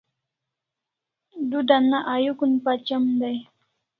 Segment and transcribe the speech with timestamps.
[1.49, 3.37] Du dana ayukun pachem dai